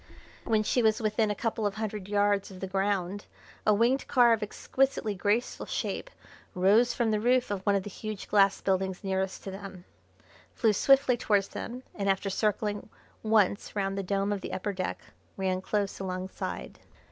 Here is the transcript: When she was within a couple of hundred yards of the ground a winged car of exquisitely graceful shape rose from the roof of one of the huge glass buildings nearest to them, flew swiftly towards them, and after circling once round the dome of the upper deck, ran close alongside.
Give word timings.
When 0.45 0.63
she 0.63 0.81
was 0.81 0.99
within 0.99 1.29
a 1.29 1.35
couple 1.35 1.67
of 1.67 1.75
hundred 1.75 2.07
yards 2.07 2.49
of 2.49 2.59
the 2.59 2.65
ground 2.65 3.27
a 3.67 3.71
winged 3.75 4.07
car 4.07 4.33
of 4.33 4.41
exquisitely 4.41 5.13
graceful 5.13 5.67
shape 5.67 6.09
rose 6.55 6.91
from 6.91 7.11
the 7.11 7.19
roof 7.19 7.51
of 7.51 7.61
one 7.67 7.75
of 7.75 7.83
the 7.83 7.89
huge 7.91 8.27
glass 8.27 8.59
buildings 8.61 9.03
nearest 9.03 9.43
to 9.43 9.51
them, 9.51 9.85
flew 10.55 10.73
swiftly 10.73 11.17
towards 11.17 11.49
them, 11.49 11.83
and 11.93 12.09
after 12.09 12.31
circling 12.31 12.89
once 13.21 13.75
round 13.75 13.95
the 13.95 14.01
dome 14.01 14.33
of 14.33 14.41
the 14.41 14.53
upper 14.53 14.73
deck, 14.73 14.99
ran 15.37 15.61
close 15.61 15.99
alongside. 15.99 16.79